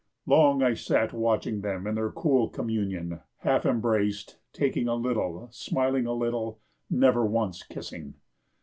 Long 0.25 0.63
I 0.63 0.73
sat 0.73 1.13
watching 1.13 1.61
them 1.61 1.85
in 1.85 1.93
their 1.93 2.09
cool 2.11 2.49
communion, 2.49 3.19
half 3.41 3.67
embraced, 3.67 4.39
talking 4.51 4.87
a 4.87 4.95
little, 4.95 5.47
smiling 5.51 6.07
a 6.07 6.13
little, 6.13 6.59
never 6.89 7.23
once 7.23 7.61
kissing. 7.61 8.15